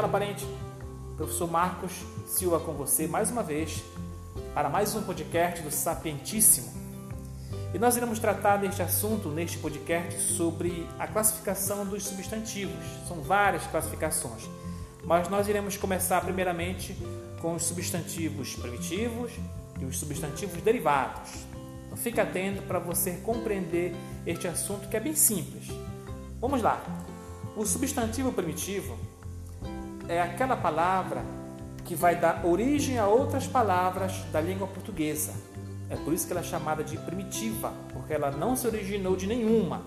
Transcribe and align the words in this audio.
Fala, 0.00 0.12
parente. 0.12 0.46
Professor 1.14 1.46
Marcos 1.46 1.92
Silva 2.26 2.58
com 2.58 2.72
você 2.72 3.06
mais 3.06 3.30
uma 3.30 3.42
vez 3.42 3.84
para 4.54 4.66
mais 4.70 4.94
um 4.94 5.02
podcast 5.02 5.60
do 5.60 5.70
Sapientíssimo. 5.70 6.72
E 7.74 7.78
nós 7.78 7.98
iremos 7.98 8.18
tratar 8.18 8.56
deste 8.56 8.80
assunto 8.80 9.28
neste 9.28 9.58
podcast 9.58 10.18
sobre 10.18 10.88
a 10.98 11.06
classificação 11.06 11.84
dos 11.84 12.04
substantivos. 12.04 12.82
São 13.06 13.20
várias 13.20 13.66
classificações, 13.66 14.48
mas 15.04 15.28
nós 15.28 15.46
iremos 15.48 15.76
começar 15.76 16.22
primeiramente 16.22 16.96
com 17.42 17.54
os 17.54 17.64
substantivos 17.64 18.54
primitivos 18.54 19.32
e 19.78 19.84
os 19.84 19.98
substantivos 19.98 20.62
derivados. 20.62 21.30
Então 21.84 21.98
fique 21.98 22.18
atento 22.18 22.62
para 22.62 22.78
você 22.78 23.18
compreender 23.22 23.94
este 24.26 24.48
assunto 24.48 24.88
que 24.88 24.96
é 24.96 25.00
bem 25.00 25.14
simples. 25.14 25.68
Vamos 26.40 26.62
lá. 26.62 26.82
O 27.54 27.66
substantivo 27.66 28.32
primitivo 28.32 28.96
é 30.10 30.20
aquela 30.20 30.56
palavra 30.56 31.22
que 31.84 31.94
vai 31.94 32.16
dar 32.16 32.44
origem 32.44 32.98
a 32.98 33.06
outras 33.06 33.46
palavras 33.46 34.12
da 34.32 34.40
língua 34.40 34.66
portuguesa. 34.66 35.32
É 35.88 35.94
por 35.96 36.12
isso 36.12 36.26
que 36.26 36.32
ela 36.32 36.40
é 36.40 36.44
chamada 36.44 36.82
de 36.82 36.96
primitiva, 36.98 37.72
porque 37.92 38.12
ela 38.12 38.30
não 38.30 38.56
se 38.56 38.66
originou 38.66 39.16
de 39.16 39.26
nenhuma, 39.26 39.82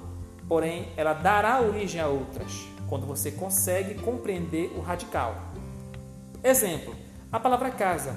porém 0.48 0.88
ela 0.96 1.13
dará 1.13 1.62
origem 1.62 1.99
a 1.99 2.08
outras, 2.08 2.66
quando 2.88 3.05
você 3.05 3.32
consegue 3.32 3.96
compreender 3.96 4.72
o 4.77 4.82
radical. 4.82 5.36
Exemplo: 6.41 6.96
a 7.32 7.40
palavra 7.40 7.70
casa. 7.70 8.16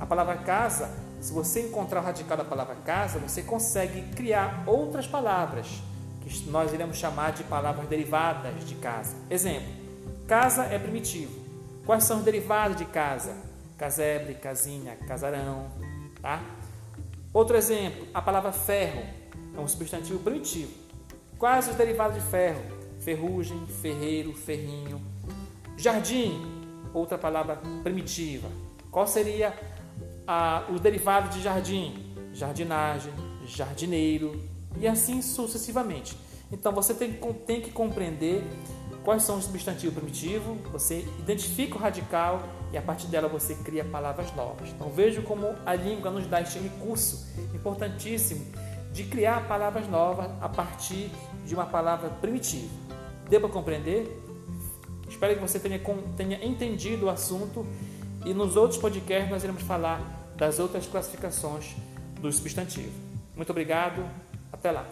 A 0.00 0.06
palavra 0.06 0.36
casa, 0.36 0.90
se 1.20 1.32
você 1.32 1.68
encontrar 1.68 2.00
o 2.00 2.04
radical 2.04 2.36
da 2.36 2.44
palavra 2.44 2.74
casa, 2.84 3.18
você 3.18 3.42
consegue 3.42 4.02
criar 4.14 4.64
outras 4.66 5.06
palavras, 5.06 5.66
que 6.22 6.50
nós 6.50 6.72
iremos 6.72 6.96
chamar 6.96 7.32
de 7.32 7.44
palavras 7.44 7.86
derivadas 7.88 8.64
de 8.64 8.74
casa. 8.76 9.14
Exemplo: 9.30 9.68
casa 10.26 10.64
é 10.64 10.78
primitivo. 10.78 11.41
Quais 11.84 12.04
são 12.04 12.18
os 12.18 12.24
derivados 12.24 12.76
de 12.76 12.84
casa? 12.84 13.36
Casebre, 13.76 14.34
casinha, 14.34 14.96
casarão, 15.08 15.66
tá? 16.20 16.40
Outro 17.32 17.56
exemplo, 17.56 18.06
a 18.14 18.22
palavra 18.22 18.52
ferro 18.52 19.02
é 19.56 19.60
um 19.60 19.66
substantivo 19.66 20.20
primitivo. 20.20 20.72
Quais 21.38 21.66
os 21.66 21.74
derivados 21.74 22.22
de 22.22 22.30
ferro? 22.30 22.62
Ferrugem, 23.00 23.66
ferreiro, 23.66 24.32
ferrinho. 24.32 25.00
Jardim, 25.76 26.40
outra 26.94 27.18
palavra 27.18 27.58
primitiva. 27.82 28.48
Qual 28.90 29.06
seria 29.08 29.52
a, 30.24 30.64
o 30.70 30.78
derivado 30.78 31.30
de 31.30 31.42
jardim? 31.42 32.14
Jardinagem, 32.32 33.12
jardineiro 33.44 34.40
e 34.78 34.86
assim 34.86 35.20
sucessivamente. 35.20 36.16
Então 36.52 36.72
você 36.72 36.94
tem, 36.94 37.12
tem 37.46 37.60
que 37.60 37.72
compreender 37.72 38.44
quais 39.04 39.22
são 39.22 39.38
os 39.38 39.44
substantivos 39.44 39.94
primitivos, 39.94 40.58
você 40.70 41.06
identifica 41.18 41.76
o 41.76 41.78
radical 41.78 42.42
e 42.72 42.78
a 42.78 42.82
partir 42.82 43.06
dela 43.08 43.28
você 43.28 43.54
cria 43.54 43.84
palavras 43.84 44.34
novas. 44.34 44.68
Então 44.70 44.90
vejo 44.90 45.22
como 45.22 45.54
a 45.66 45.74
língua 45.74 46.10
nos 46.10 46.26
dá 46.26 46.40
este 46.40 46.58
recurso 46.58 47.26
importantíssimo 47.54 48.44
de 48.92 49.04
criar 49.04 49.46
palavras 49.48 49.88
novas 49.88 50.30
a 50.40 50.48
partir 50.48 51.10
de 51.46 51.54
uma 51.54 51.66
palavra 51.66 52.08
primitiva. 52.08 52.68
Deu 53.28 53.40
para 53.40 53.50
compreender? 53.50 54.22
Espero 55.08 55.34
que 55.34 55.40
você 55.40 55.58
tenha, 55.58 55.80
tenha 56.16 56.44
entendido 56.44 57.06
o 57.06 57.10
assunto 57.10 57.66
e 58.24 58.32
nos 58.32 58.56
outros 58.56 58.78
podcasts 58.78 59.30
nós 59.30 59.42
iremos 59.42 59.62
falar 59.62 60.00
das 60.36 60.58
outras 60.58 60.86
classificações 60.86 61.74
do 62.20 62.32
substantivo. 62.32 62.92
Muito 63.34 63.50
obrigado, 63.50 64.04
até 64.52 64.70
lá. 64.70 64.86